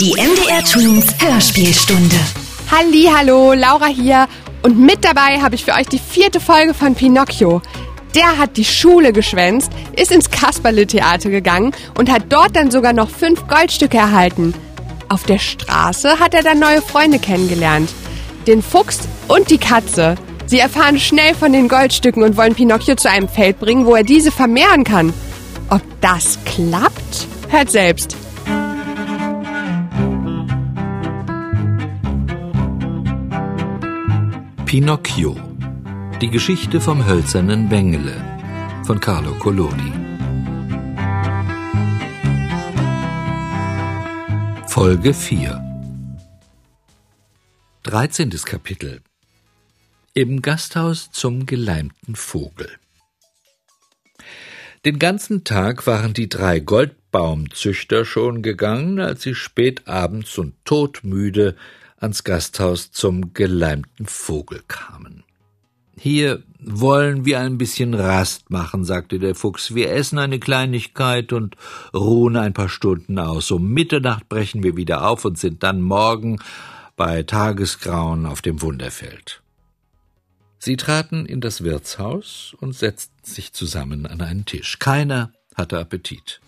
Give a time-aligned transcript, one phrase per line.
[0.00, 2.16] Die MDR Twins Hörspielstunde.
[2.70, 4.28] Halli, hallo, Laura hier.
[4.62, 7.60] Und mit dabei habe ich für euch die vierte Folge von Pinocchio.
[8.14, 13.10] Der hat die Schule geschwänzt, ist ins Kasperle-Theater gegangen und hat dort dann sogar noch
[13.10, 14.54] fünf Goldstücke erhalten.
[15.10, 17.90] Auf der Straße hat er dann neue Freunde kennengelernt.
[18.46, 20.14] Den Fuchs und die Katze.
[20.46, 24.04] Sie erfahren schnell von den Goldstücken und wollen Pinocchio zu einem Feld bringen, wo er
[24.04, 25.12] diese vermehren kann.
[25.68, 27.26] Ob das klappt?
[27.50, 28.16] Hört selbst.
[34.70, 35.36] Pinocchio.
[36.20, 38.14] Die Geschichte vom hölzernen Bengele
[38.86, 39.92] von Carlo Collodi.
[44.68, 45.60] Folge 4
[47.82, 48.30] 13.
[48.44, 49.00] Kapitel
[50.14, 52.70] Im Gasthaus zum geleimten Vogel
[54.84, 61.56] Den ganzen Tag waren die drei Goldbaumzüchter schon gegangen, als sie spät abends und todmüde
[62.00, 65.22] ans Gasthaus zum geleimten Vogel kamen.
[65.96, 69.74] Hier wollen wir ein bisschen Rast machen, sagte der Fuchs.
[69.74, 71.56] Wir essen eine Kleinigkeit und
[71.94, 73.50] ruhen ein paar Stunden aus.
[73.50, 76.38] Um Mitternacht brechen wir wieder auf und sind dann morgen
[76.96, 79.42] bei Tagesgrauen auf dem Wunderfeld.
[80.58, 84.78] Sie traten in das Wirtshaus und setzten sich zusammen an einen Tisch.
[84.78, 86.40] Keiner hatte Appetit.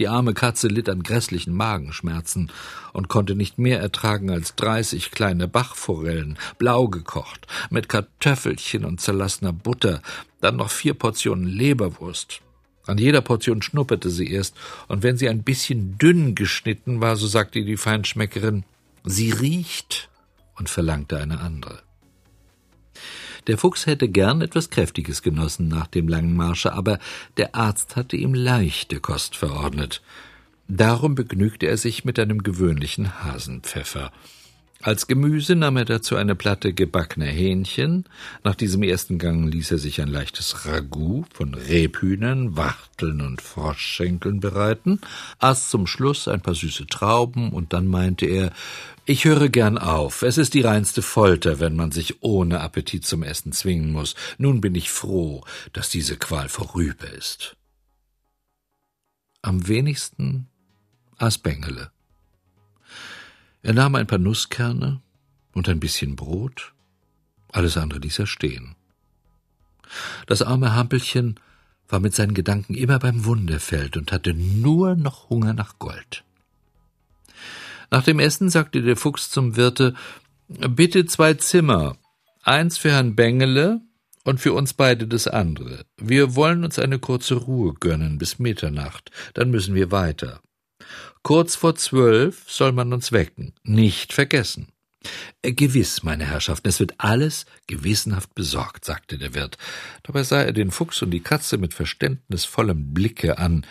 [0.00, 2.50] Die arme Katze litt an grässlichen Magenschmerzen
[2.94, 9.52] und konnte nicht mehr ertragen als dreißig kleine Bachforellen, blau gekocht, mit Kartoffelchen und zerlassener
[9.52, 10.00] Butter,
[10.40, 12.40] dann noch vier Portionen Leberwurst.
[12.86, 14.56] An jeder Portion schnupperte sie erst,
[14.88, 18.64] und wenn sie ein bisschen dünn geschnitten war, so sagte die Feinschmeckerin,
[19.04, 20.08] sie riecht
[20.56, 21.82] und verlangte eine andere.
[23.46, 26.98] Der Fuchs hätte gern etwas Kräftiges genossen nach dem langen Marsche, aber
[27.36, 30.02] der Arzt hatte ihm leichte Kost verordnet.
[30.68, 34.12] Darum begnügte er sich mit einem gewöhnlichen Hasenpfeffer.
[34.82, 38.04] Als Gemüse nahm er dazu eine Platte gebackener Hähnchen.
[38.44, 44.40] Nach diesem ersten Gang ließ er sich ein leichtes Ragout von Rebhühnern, Wachteln und Froschschenkeln
[44.40, 45.00] bereiten,
[45.38, 48.52] aß zum Schluss ein paar süße Trauben und dann meinte er,
[49.04, 50.22] ich höre gern auf.
[50.22, 54.14] Es ist die reinste Folter, wenn man sich ohne Appetit zum Essen zwingen muss.
[54.38, 57.54] Nun bin ich froh, dass diese Qual vorüber ist.
[59.42, 60.48] Am wenigsten
[61.18, 61.90] aß Bengele.
[63.62, 65.00] Er nahm ein paar Nusskerne
[65.52, 66.72] und ein bisschen Brot,
[67.52, 68.76] alles andere ließ er stehen.
[70.26, 71.38] Das arme Hampelchen
[71.88, 76.24] war mit seinen Gedanken immer beim Wunderfeld und hatte nur noch Hunger nach Gold.
[77.90, 79.94] Nach dem Essen sagte der Fuchs zum Wirte
[80.48, 81.96] Bitte zwei Zimmer,
[82.42, 83.80] eins für Herrn Bengele
[84.24, 85.84] und für uns beide das andere.
[85.96, 90.40] Wir wollen uns eine kurze Ruhe gönnen bis Mitternacht, dann müssen wir weiter.
[91.22, 94.68] Kurz vor zwölf soll man uns wecken, nicht vergessen.
[95.42, 99.56] Äh, gewiss, meine Herrschaften, es wird alles gewissenhaft besorgt, sagte der Wirt.
[100.02, 103.66] Dabei sah er den Fuchs und die Katze mit verständnisvollem Blicke an,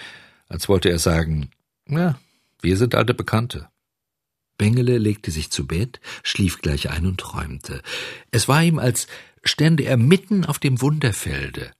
[0.47, 1.51] als wollte er sagen,
[1.87, 2.19] ja,
[2.61, 3.69] wir sind alte Bekannte.
[4.57, 7.81] Bengele legte sich zu Bett, schlief gleich ein und träumte.
[8.31, 9.07] Es war ihm, als
[9.43, 11.71] stände er mitten auf dem Wunderfelde.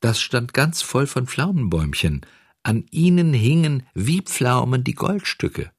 [0.00, 2.24] Das stand ganz voll von Pflaumenbäumchen.
[2.62, 5.70] An ihnen hingen wie Pflaumen die Goldstücke.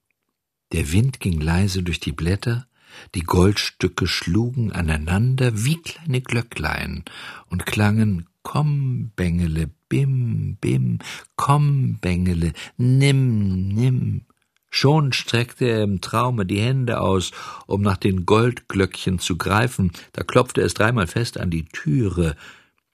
[0.72, 2.68] Der Wind ging leise durch die Blätter,
[3.16, 7.06] die Goldstücke schlugen aneinander wie kleine Glöcklein
[7.48, 11.00] und klangen Komm, Bengele, bim, bim,
[11.36, 14.26] komm, Bengele, nimm, nimm.
[14.72, 17.32] Schon streckte er im Traume die Hände aus,
[17.68, 22.36] um nach den Goldglöckchen zu greifen, da klopfte es dreimal fest an die Türe,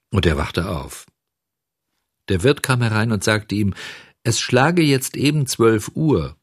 [0.09, 1.05] und er wachte auf.
[2.29, 3.73] Der Wirt kam herein und sagte ihm,
[4.23, 6.35] es schlage jetzt eben zwölf Uhr.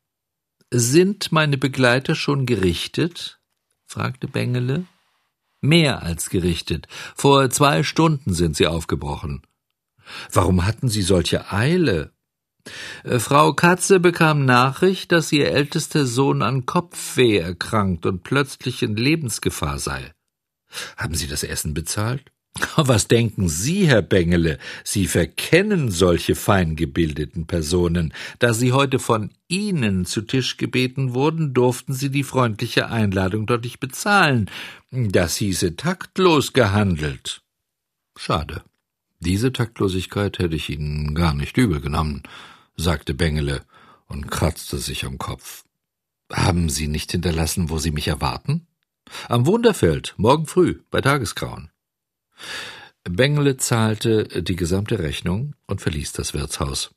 [0.70, 3.40] Sind meine Begleiter schon gerichtet?
[3.86, 4.86] fragte Bengele.
[5.60, 6.88] Mehr als gerichtet.
[7.14, 9.42] Vor zwei Stunden sind sie aufgebrochen.
[10.32, 12.12] Warum hatten Sie solche Eile?
[13.04, 18.96] Äh, Frau Katze bekam Nachricht, dass ihr ältester Sohn an Kopfweh erkrankt und plötzlich in
[18.96, 20.12] Lebensgefahr sei.
[20.96, 22.32] Haben Sie das Essen bezahlt?
[22.76, 24.58] Was denken Sie, Herr Bengele?
[24.84, 28.12] Sie verkennen solche feingebildeten Personen.
[28.38, 33.64] Da Sie heute von Ihnen zu Tisch gebeten wurden, durften Sie die freundliche Einladung dort
[33.64, 34.50] nicht bezahlen.
[34.90, 37.42] Das hieße taktlos gehandelt.
[38.16, 38.62] Schade.
[39.20, 42.22] Diese Taktlosigkeit hätte ich Ihnen gar nicht übel genommen
[42.76, 43.64] sagte Bengele
[44.06, 45.64] und kratzte sich am Kopf.
[46.30, 48.66] Haben Sie nicht hinterlassen, wo Sie mich erwarten?
[49.28, 51.70] Am Wunderfeld, morgen früh, bei Tagesgrauen.
[53.04, 56.92] Bengele zahlte die gesamte Rechnung und verließ das Wirtshaus.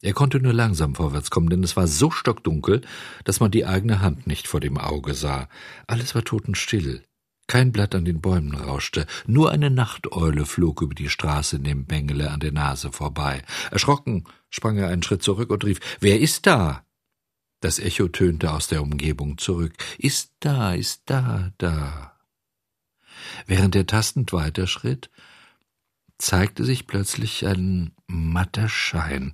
[0.00, 2.82] Er konnte nur langsam vorwärts kommen, denn es war so stockdunkel,
[3.24, 5.48] dass man die eigene Hand nicht vor dem Auge sah.
[5.86, 7.02] Alles war totenstill.
[7.48, 12.30] Kein Blatt an den Bäumen rauschte, nur eine Nachteule flog über die Straße neben Bengele
[12.30, 13.42] an der Nase vorbei.
[13.70, 16.84] Erschrocken sprang er einen Schritt zurück und rief Wer ist da?
[17.60, 19.72] Das Echo tönte aus der Umgebung zurück.
[19.96, 22.17] Ist da, ist da, da.
[23.46, 25.10] Während er tastend weiterschritt,
[26.18, 29.32] zeigte sich plötzlich ein matter Schein.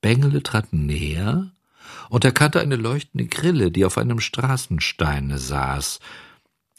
[0.00, 1.52] Bengele trat näher
[2.08, 6.00] und erkannte eine leuchtende Grille, die auf einem Straßensteine saß.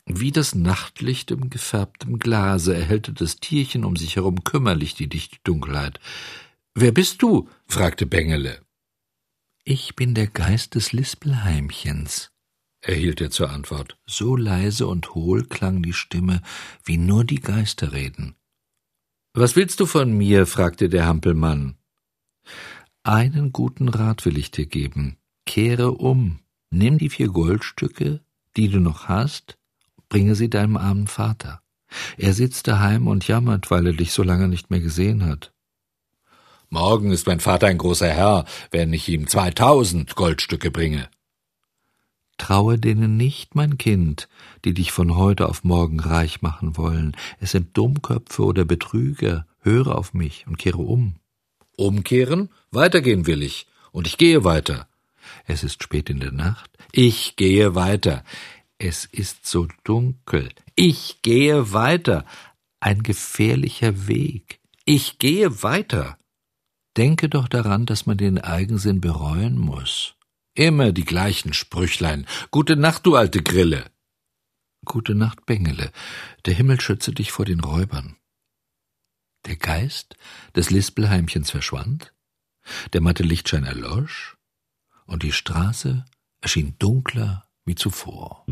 [0.06, 5.38] Wie das Nachtlicht im gefärbtem Glase erhellte das Tierchen um sich herum kümmerlich die dichte
[5.44, 6.00] Dunkelheit.
[6.76, 7.50] Wer bist du?
[7.68, 8.62] fragte Bengele.
[9.64, 12.32] Ich bin der Geist des Lispelheimchens,
[12.88, 13.98] erhielt er zur Antwort.
[14.06, 16.42] So leise und hohl klang die Stimme,
[16.84, 18.36] wie nur die Geister reden.
[19.34, 20.46] Was willst du von mir?
[20.46, 21.76] fragte der Hampelmann.
[23.04, 25.18] Einen guten Rat will ich dir geben.
[25.46, 26.40] Kehre um,
[26.70, 28.22] nimm die vier Goldstücke,
[28.56, 29.58] die du noch hast,
[30.10, 31.62] bringe sie deinem armen Vater.
[32.18, 35.54] Er sitzt daheim und jammert, weil er dich so lange nicht mehr gesehen hat.
[36.70, 41.10] Morgen ist mein Vater ein großer Herr, wenn ich ihm zweitausend Goldstücke bringe.
[42.46, 44.30] Traue denen nicht, mein Kind,
[44.66, 47.18] die dich von heute auf morgen reich machen wollen.
[47.40, 49.48] Es sind Dummköpfe oder Betrüger.
[49.62, 51.16] Höre auf mich und kehre um.
[51.76, 52.50] Umkehren?
[52.70, 53.66] Weitergehen will ich.
[53.92, 54.88] Und ich gehe weiter.
[55.48, 56.70] Es ist spät in der Nacht.
[56.92, 58.24] Ich gehe weiter.
[58.78, 60.50] Es ist so dunkel.
[60.76, 62.26] Ich gehe weiter.
[62.80, 64.60] Ein gefährlicher Weg.
[64.86, 66.20] Ich gehe weiter.
[66.96, 70.15] Denke doch daran, dass man den Eigensinn bereuen muss.
[70.56, 72.26] Immer die gleichen Sprüchlein.
[72.50, 73.92] Gute Nacht, du alte Grille.
[74.86, 75.92] Gute Nacht, Bengele.
[76.46, 78.16] Der Himmel schütze dich vor den Räubern.
[79.46, 80.16] Der Geist
[80.56, 82.14] des Lispelheimchens verschwand,
[82.94, 84.38] der matte Lichtschein erlosch,
[85.06, 86.06] und die Straße
[86.40, 88.46] erschien dunkler wie zuvor.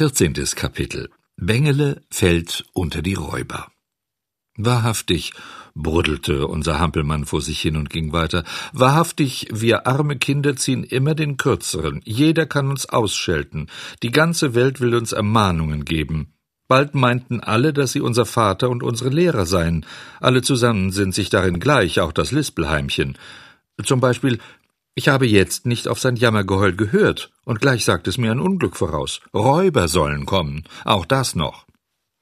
[0.00, 0.32] 14.
[0.56, 3.70] Kapitel Bengele fällt unter die Räuber.
[4.56, 5.34] Wahrhaftig,
[5.74, 11.14] bruddelte unser Hampelmann vor sich hin und ging weiter, wahrhaftig, wir arme Kinder ziehen immer
[11.14, 13.66] den Kürzeren, jeder kann uns ausschelten,
[14.02, 16.32] die ganze Welt will uns Ermahnungen geben.
[16.66, 19.84] Bald meinten alle, dass sie unser Vater und unsere Lehrer seien.
[20.18, 23.18] Alle zusammen sind sich darin gleich, auch das Lispelheimchen.
[23.84, 24.38] Zum Beispiel
[24.94, 28.76] ich habe jetzt nicht auf sein Jammergeheul gehört, und gleich sagt es mir ein Unglück
[28.76, 29.20] voraus.
[29.32, 31.66] Räuber sollen kommen, auch das noch.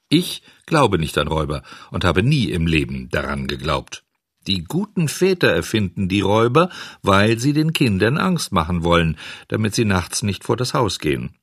[0.09, 4.05] Ich glaube nicht an Räuber und habe nie im Leben daran geglaubt.
[4.47, 6.71] Die guten Väter erfinden die Räuber,
[7.03, 9.19] weil sie den Kindern Angst machen wollen,
[9.49, 11.37] damit sie nachts nicht vor das Haus gehen.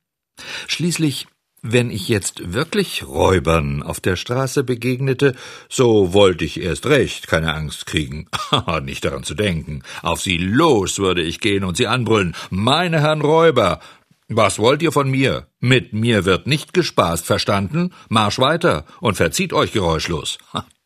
[0.66, 1.28] Schließlich
[1.62, 5.34] wenn ich jetzt wirklich Räubern auf der Straße begegnete,
[5.68, 8.28] so wollte ich erst recht keine Angst kriegen.
[8.82, 9.82] Nicht daran zu denken.
[10.02, 12.34] Auf sie los würde ich gehen und sie anbrüllen.
[12.50, 13.80] Meine Herren Räuber!
[14.28, 15.46] Was wollt ihr von mir?
[15.60, 17.92] Mit mir wird nicht gespaßt, verstanden?
[18.08, 20.38] Marsch weiter und verzieht euch geräuschlos.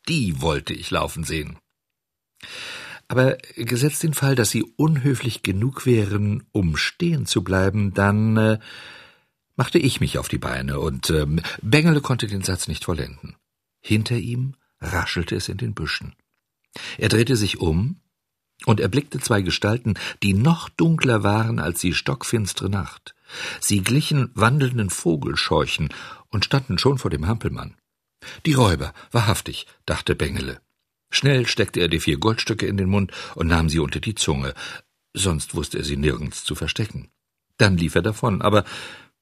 [0.07, 1.57] Die wollte ich laufen sehen.
[3.07, 8.59] Aber gesetzt den Fall, dass sie unhöflich genug wären, um stehen zu bleiben, dann äh,
[9.55, 13.35] machte ich mich auf die Beine, und ähm, Bengele konnte den Satz nicht vollenden.
[13.81, 16.15] Hinter ihm raschelte es in den Büschen.
[16.97, 17.97] Er drehte sich um
[18.65, 23.15] und erblickte zwei Gestalten, die noch dunkler waren als die stockfinstere Nacht.
[23.59, 25.89] Sie glichen wandelnden Vogelscheuchen
[26.29, 27.75] und standen schon vor dem Hampelmann.
[28.45, 30.61] Die Räuber, wahrhaftig, dachte Bengele.
[31.09, 34.53] Schnell steckte er die vier Goldstücke in den Mund und nahm sie unter die Zunge,
[35.13, 37.09] sonst wusste er sie nirgends zu verstecken.
[37.57, 38.63] Dann lief er davon, aber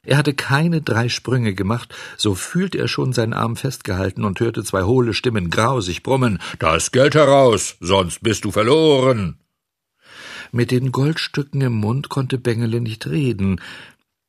[0.04, 4.64] er hatte keine drei Sprünge gemacht, so fühlte er schon seinen Arm festgehalten und hörte
[4.64, 9.38] zwei hohle Stimmen grausig brummen Das Geld heraus, sonst bist du verloren.
[10.52, 13.62] Mit den Goldstücken im Mund konnte Bengele nicht reden.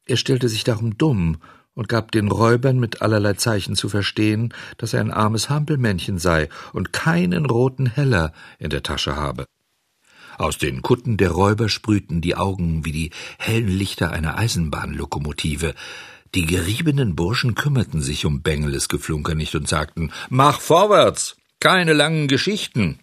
[0.04, 1.38] Er stellte sich darum dumm
[1.74, 6.48] und gab den Räubern mit allerlei Zeichen zu verstehen, dass er ein armes Hampelmännchen sei
[6.72, 9.46] und keinen roten Heller in der Tasche habe.
[10.40, 15.74] Aus den Kutten der Räuber sprühten die Augen wie die hellen Lichter einer Eisenbahnlokomotive.
[16.34, 21.36] Die geriebenen Burschen kümmerten sich um Bengeles Geflunker nicht und sagten Mach vorwärts.
[21.60, 23.00] Keine langen Geschichten.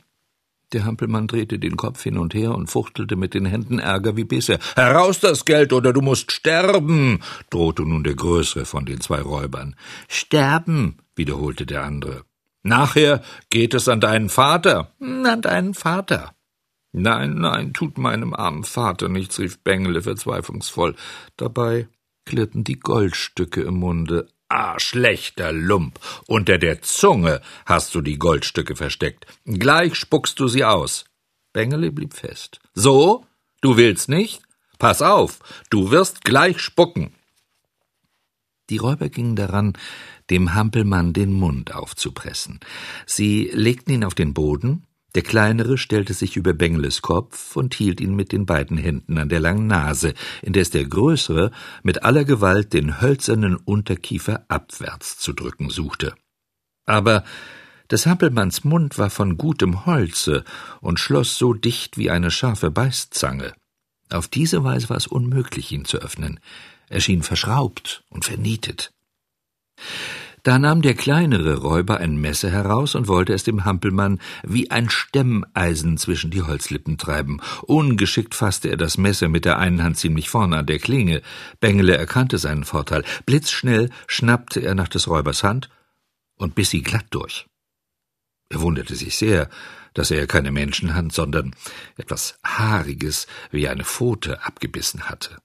[0.74, 4.24] Der Hampelmann drehte den Kopf hin und her und fuchtelte mit den Händen Ärger wie
[4.24, 4.58] bisher.
[4.76, 7.20] Heraus das Geld, oder du musst sterben,
[7.52, 9.76] drohte nun der größere von den zwei Räubern.
[10.08, 12.24] Sterben, wiederholte der andere.
[12.64, 14.92] Nachher geht es an deinen Vater.
[15.00, 16.34] An deinen Vater.
[16.98, 20.96] Nein, nein, tut meinem armen Vater nichts, rief Bengele verzweiflungsvoll.
[21.38, 21.88] Dabei
[22.26, 24.28] klirrten die Goldstücke im Munde.
[24.50, 26.00] Ah, schlechter Lump.
[26.26, 29.28] Unter der Zunge hast du die Goldstücke versteckt.
[29.46, 31.06] Gleich spuckst du sie aus.
[31.54, 32.60] Bengele blieb fest.
[32.74, 33.26] So?
[33.62, 34.42] Du willst nicht?
[34.80, 35.40] Pass auf,
[35.70, 37.14] du wirst gleich spucken.
[38.70, 39.74] Die Räuber gingen daran,
[40.30, 42.60] dem Hampelmann den Mund aufzupressen.
[43.06, 48.02] Sie legten ihn auf den Boden, der kleinere stellte sich über Bengeles Kopf und hielt
[48.02, 52.74] ihn mit den beiden Händen an der langen Nase, indes der größere mit aller Gewalt
[52.74, 56.14] den hölzernen Unterkiefer abwärts zu drücken suchte.
[56.86, 57.24] Aber
[57.90, 60.44] des Hampelmanns Mund war von gutem Holze
[60.82, 63.54] und schloss so dicht wie eine scharfe Beißzange.
[64.10, 66.40] Auf diese Weise war es unmöglich, ihn zu öffnen.
[66.90, 68.92] Er schien verschraubt und vernietet.
[70.48, 74.90] Da nahm der kleinere Räuber ein Messer heraus und wollte es dem Hampelmann wie ein
[74.90, 77.42] Stemmeisen zwischen die Holzlippen treiben.
[77.64, 81.22] Ungeschickt fasste er das Messer mit der einen Hand ziemlich vorne an der Klinge.
[81.60, 83.04] Bengele erkannte seinen Vorteil.
[83.26, 85.70] Blitzschnell schnappte er nach des Räubers Hand
[86.38, 87.46] und biss sie glatt durch.
[88.48, 89.50] Er wunderte sich sehr,
[89.94, 91.54] dass er keine Menschenhand, sondern
[91.98, 95.40] etwas Haariges wie eine Pfote abgebissen hatte.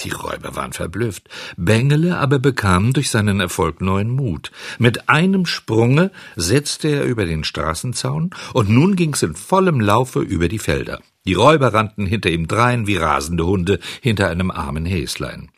[0.00, 1.28] Die Räuber waren verblüfft.
[1.56, 4.50] Bengele aber bekam durch seinen Erfolg neuen Mut.
[4.78, 10.48] Mit einem Sprunge setzte er über den Straßenzaun, und nun ging's in vollem Laufe über
[10.48, 11.00] die Felder.
[11.26, 15.50] Die Räuber rannten hinter ihm drein wie rasende Hunde hinter einem armen Häslein.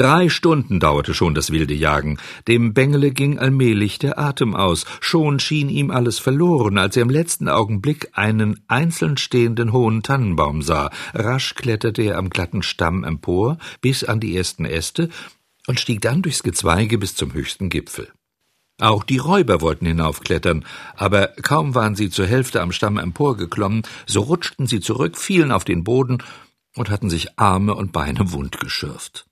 [0.00, 2.16] Drei Stunden dauerte schon das wilde Jagen.
[2.48, 4.86] Dem Bengele ging allmählich der Atem aus.
[5.02, 10.62] Schon schien ihm alles verloren, als er im letzten Augenblick einen einzeln stehenden hohen Tannenbaum
[10.62, 10.88] sah.
[11.12, 15.10] Rasch kletterte er am glatten Stamm empor, bis an die ersten Äste
[15.66, 18.08] und stieg dann durchs Gezweige bis zum höchsten Gipfel.
[18.80, 20.64] Auch die Räuber wollten hinaufklettern,
[20.96, 25.64] aber kaum waren sie zur Hälfte am Stamm emporgeklommen, so rutschten sie zurück, fielen auf
[25.64, 26.22] den Boden
[26.74, 29.26] und hatten sich Arme und Beine wundgeschürft.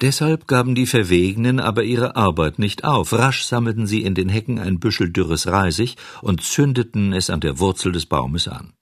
[0.00, 3.12] Deshalb gaben die Verwegenen aber ihre Arbeit nicht auf.
[3.12, 7.58] Rasch sammelten sie in den Hecken ein Büschel dürres Reisig und zündeten es an der
[7.58, 8.72] Wurzel des Baumes an.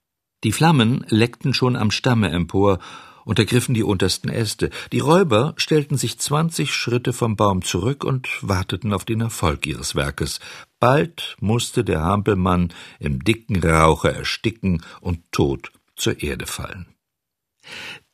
[0.44, 2.78] Die Flammen leckten schon am Stamme empor
[3.25, 4.70] und ergriffen die untersten Äste.
[4.92, 9.96] Die Räuber stellten sich zwanzig Schritte vom Baum zurück und warteten auf den Erfolg ihres
[9.96, 10.38] Werkes.
[10.78, 16.87] Bald musste der Hampelmann im dicken Rauche ersticken und tot zur Erde fallen.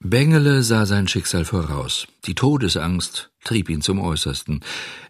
[0.00, 2.06] Bengele sah sein Schicksal voraus.
[2.26, 4.60] Die Todesangst trieb ihn zum Äußersten.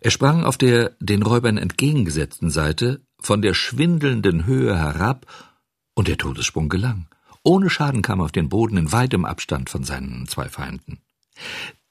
[0.00, 5.26] Er sprang auf der den Räubern entgegengesetzten Seite von der schwindelnden Höhe herab,
[5.94, 7.06] und der Todessprung gelang.
[7.42, 10.98] Ohne Schaden kam er auf den Boden in weitem Abstand von seinen zwei Feinden.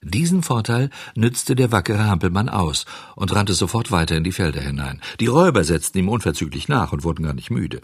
[0.01, 5.01] Diesen Vorteil nützte der wackere Hampelmann aus und rannte sofort weiter in die Felder hinein.
[5.21, 7.81] Die Räuber setzten ihm unverzüglich nach und wurden gar nicht müde.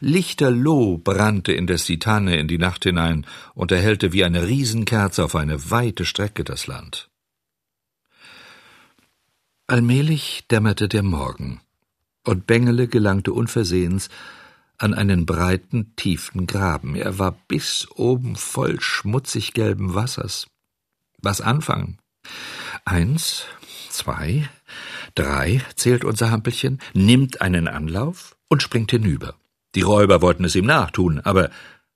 [0.00, 5.36] Lichterloh brannte indes die Tanne in die Nacht hinein und erhellte wie eine Riesenkerze auf
[5.36, 7.08] eine weite Strecke das Land.
[9.66, 11.60] Allmählich dämmerte der Morgen,
[12.24, 14.08] und Bengele gelangte unversehens
[14.78, 16.96] an einen breiten, tiefen Graben.
[16.96, 20.48] Er war bis oben voll schmutzig gelben Wassers.
[21.18, 21.98] Was anfangen?
[22.84, 23.44] Eins,
[23.90, 24.48] zwei,
[25.14, 29.34] drei, zählt unser Hampelchen, nimmt einen Anlauf und springt hinüber.
[29.74, 31.50] Die Räuber wollten es ihm nachtun, aber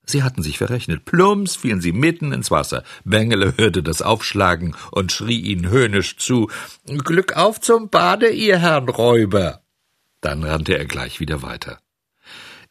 [0.05, 1.05] sie hatten sich verrechnet.
[1.05, 2.83] Plumps fielen sie mitten ins Wasser.
[3.03, 6.49] Bengele hörte das Aufschlagen und schrie ihnen höhnisch zu
[6.85, 9.61] Glück auf zum Bade, ihr Herrn Räuber.
[10.21, 11.79] Dann rannte er gleich wieder weiter.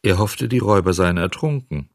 [0.03, 1.89] Er hoffte, die Räuber seien ertrunken.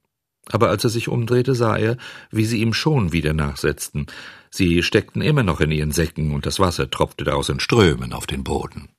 [0.51, 1.97] Aber als er sich umdrehte, sah er,
[2.31, 4.07] wie sie ihm schon wieder nachsetzten.
[4.49, 8.25] Sie steckten immer noch in ihren Säcken, und das Wasser tropfte daraus in Strömen auf
[8.25, 8.89] den Boden.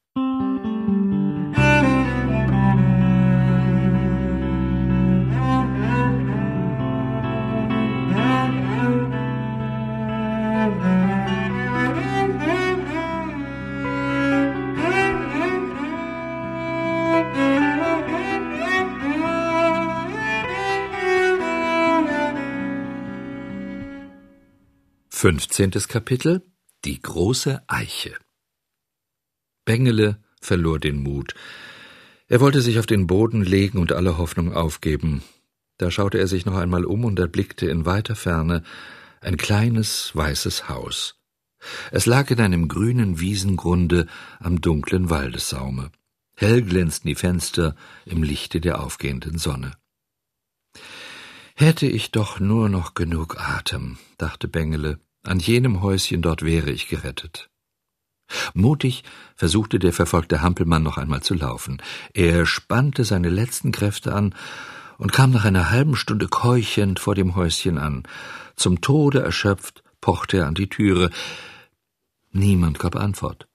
[25.23, 26.41] Fünfzehntes Kapitel
[26.87, 28.17] Die große Eiche
[29.67, 31.35] Bengele verlor den Mut.
[32.27, 35.23] Er wollte sich auf den Boden legen und alle Hoffnung aufgeben.
[35.77, 38.63] Da schaute er sich noch einmal um und erblickte in weiter Ferne
[39.21, 41.21] ein kleines weißes Haus.
[41.91, 44.07] Es lag in einem grünen Wiesengrunde
[44.39, 45.93] am dunklen Waldessaume.
[46.35, 49.73] Hell glänzten die Fenster im Lichte der aufgehenden Sonne.
[51.57, 56.89] Hätte ich doch nur noch genug Atem, dachte Bengele, an jenem Häuschen dort wäre ich
[56.89, 57.51] gerettet.
[58.55, 59.03] Mutig
[59.37, 61.83] versuchte der verfolgte Hampelmann noch einmal zu laufen.
[62.15, 64.35] Er spannte seine letzten Kräfte an
[64.99, 68.05] und kam nach einer halben Stunde keuchend vor dem Häuschen an.
[68.57, 71.11] Zum Tode erschöpft pochte er an die Türe.
[72.31, 73.49] Niemand gab Antwort.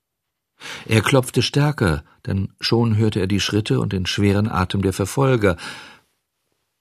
[0.85, 5.57] Er klopfte stärker, denn schon hörte er die Schritte und den schweren Atem der Verfolger.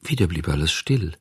[0.00, 1.14] Wieder blieb alles still.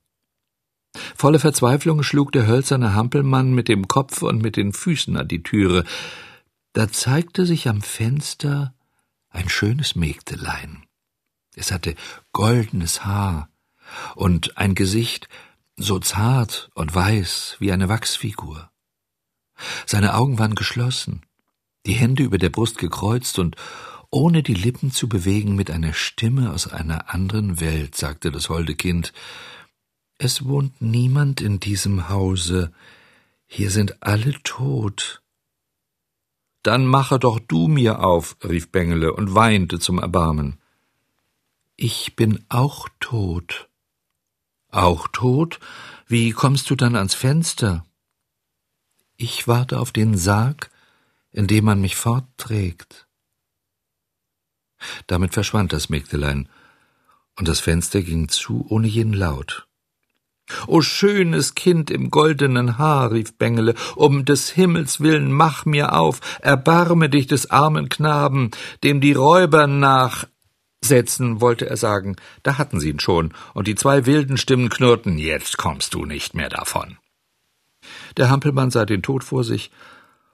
[1.15, 5.43] Volle Verzweiflung schlug der hölzerne Hampelmann mit dem Kopf und mit den Füßen an die
[5.43, 5.83] Türe.
[6.73, 8.73] Da zeigte sich am Fenster
[9.29, 10.83] ein schönes Mägdelein.
[11.55, 11.95] Es hatte
[12.31, 13.49] goldenes Haar
[14.15, 15.27] und ein Gesicht
[15.75, 18.69] so zart und weiß wie eine Wachsfigur.
[19.85, 21.21] Seine Augen waren geschlossen,
[21.85, 23.55] die Hände über der Brust gekreuzt und
[24.09, 28.75] ohne die Lippen zu bewegen mit einer Stimme aus einer anderen Welt, sagte das holde
[28.75, 29.11] Kind,
[30.17, 32.71] es wohnt niemand in diesem Hause,
[33.45, 35.21] hier sind alle tot.
[36.63, 40.59] Dann mache doch du mir auf, rief Bengele und weinte zum Erbarmen.
[41.75, 43.69] Ich bin auch tot.
[44.69, 45.59] Auch tot?
[46.07, 47.85] Wie kommst du dann ans Fenster?
[49.17, 50.71] Ich warte auf den Sarg,
[51.31, 53.07] in dem man mich fortträgt.
[55.07, 56.49] Damit verschwand das Mägdelein,
[57.35, 59.67] und das Fenster ging zu ohne jeden Laut.
[60.67, 66.19] O schönes Kind im goldenen Haar, rief Bengele, um des Himmels willen mach mir auf,
[66.41, 68.51] erbarme dich des armen Knaben,
[68.83, 72.15] dem die Räuber nachsetzen, wollte er sagen.
[72.43, 76.33] Da hatten sie ihn schon, und die zwei wilden Stimmen knurrten, jetzt kommst du nicht
[76.33, 76.97] mehr davon.
[78.17, 79.71] Der Hampelmann sah den Tod vor sich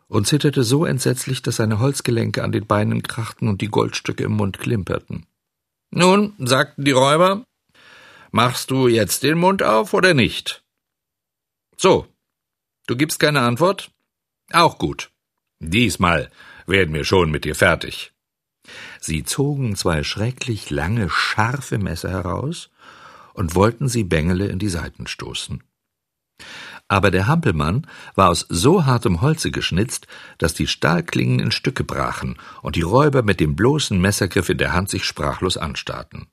[0.08, 4.34] und zitterte so entsetzlich, dass seine Holzgelenke an den Beinen krachten und die Goldstücke im
[4.34, 5.26] Mund klimperten.
[5.92, 7.44] Nun, sagten die Räuber,
[8.32, 10.64] machst du jetzt den Mund auf oder nicht?
[11.78, 12.08] So,
[12.88, 13.92] du gibst keine Antwort?
[14.52, 15.12] Auch gut.
[15.60, 16.32] Diesmal
[16.68, 18.12] werden wir schon mit dir fertig.
[19.00, 22.70] Sie zogen zwei schrecklich lange, scharfe Messer heraus
[23.34, 25.64] und wollten sie Bengele in die Seiten stoßen.
[26.88, 30.08] Aber der Hampelmann war aus so hartem Holze geschnitzt,
[30.40, 34.74] dass die Stahlklingen in Stücke brachen und die Räuber mit dem bloßen Messergriff in der
[34.74, 36.28] Hand sich sprachlos anstarrten.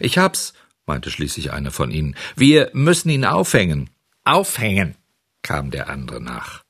[0.00, 0.54] Ich hab's,
[0.86, 2.16] meinte schließlich einer von ihnen.
[2.36, 3.90] Wir müssen ihn aufhängen.
[4.24, 4.94] Aufhängen,
[5.42, 6.62] kam der andere nach.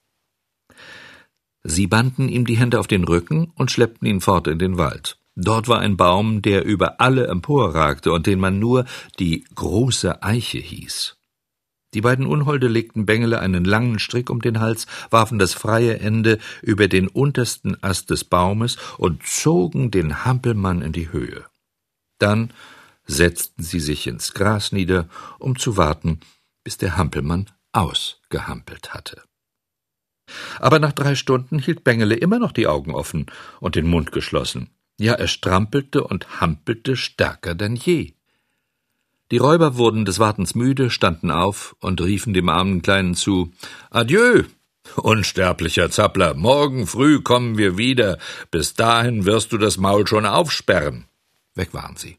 [1.62, 5.18] Sie banden ihm die Hände auf den Rücken und schleppten ihn fort in den Wald.
[5.34, 8.86] Dort war ein Baum, der über alle emporragte und den man nur
[9.18, 11.16] die große Eiche hieß.
[11.92, 16.38] Die beiden Unholde legten Bengele einen langen Strick um den Hals, warfen das freie Ende
[16.62, 21.44] über den untersten Ast des Baumes und zogen den Hampelmann in die Höhe.
[22.18, 22.50] Dann
[23.06, 26.20] setzten sie sich ins Gras nieder, um zu warten,
[26.64, 29.22] bis der Hampelmann ausgehampelt hatte.
[30.58, 33.26] Aber nach drei Stunden hielt Bengele immer noch die Augen offen
[33.60, 34.70] und den Mund geschlossen.
[34.98, 38.14] Ja, er strampelte und hampelte stärker denn je.
[39.30, 43.52] Die Räuber wurden des Wartens müde, standen auf und riefen dem armen Kleinen zu
[43.90, 44.44] Adieu,
[44.96, 48.18] unsterblicher Zappler, morgen früh kommen wir wieder,
[48.50, 51.06] bis dahin wirst du das Maul schon aufsperren.
[51.54, 52.18] Weg waren sie.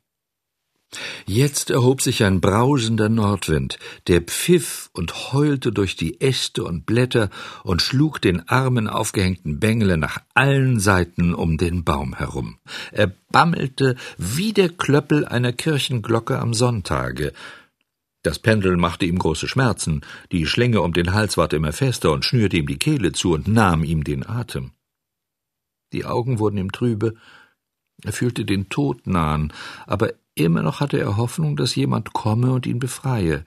[1.25, 7.29] Jetzt erhob sich ein brausender Nordwind, der pfiff und heulte durch die Äste und Blätter
[7.63, 12.59] und schlug den armen aufgehängten Bengele nach allen Seiten um den Baum herum.
[12.93, 17.33] Er bammelte wie der Klöppel einer Kirchenglocke am Sonntage.
[18.23, 22.23] Das Pendel machte ihm große Schmerzen, die Schlinge um den Hals ward immer fester und
[22.23, 24.71] schnürte ihm die Kehle zu und nahm ihm den Atem.
[25.93, 27.15] Die Augen wurden ihm trübe,
[28.03, 29.53] er fühlte den Tod nahen,
[29.85, 33.43] aber Immer noch hatte er Hoffnung, dass jemand komme und ihn befreie.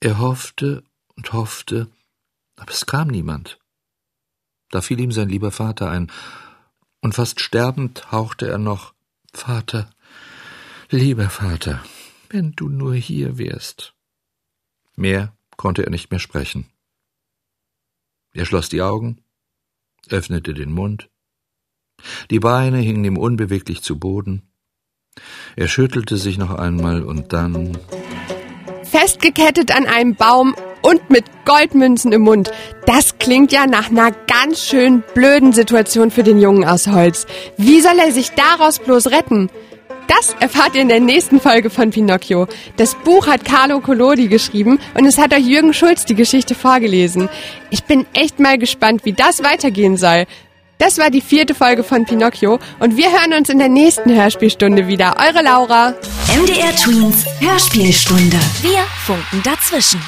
[0.00, 0.84] Er hoffte
[1.16, 1.86] und hoffte,
[2.56, 3.58] aber es kam niemand.
[4.70, 6.10] Da fiel ihm sein lieber Vater ein,
[7.02, 8.94] und fast sterbend hauchte er noch
[9.34, 9.90] Vater,
[10.88, 11.84] lieber Vater,
[12.30, 13.92] wenn du nur hier wärst.
[14.96, 16.70] Mehr konnte er nicht mehr sprechen.
[18.32, 19.22] Er schloss die Augen,
[20.08, 21.10] öffnete den Mund,
[22.30, 24.42] die Beine hingen ihm unbeweglich zu Boden,
[25.56, 27.76] er schüttelte sich noch einmal und dann.
[28.84, 32.50] Festgekettet an einem Baum und mit Goldmünzen im Mund.
[32.86, 37.26] Das klingt ja nach einer ganz schön blöden Situation für den Jungen aus Holz.
[37.56, 39.50] Wie soll er sich daraus bloß retten?
[40.08, 42.46] Das erfahrt ihr in der nächsten Folge von Pinocchio.
[42.76, 47.28] Das Buch hat Carlo Collodi geschrieben und es hat euch Jürgen Schulz die Geschichte vorgelesen.
[47.70, 50.26] Ich bin echt mal gespannt, wie das weitergehen soll.
[50.82, 54.88] Das war die vierte Folge von Pinocchio und wir hören uns in der nächsten Hörspielstunde
[54.88, 55.14] wieder.
[55.16, 55.94] Eure Laura.
[56.36, 58.36] MDR Tweens Hörspielstunde.
[58.62, 60.00] Wir funken dazwischen.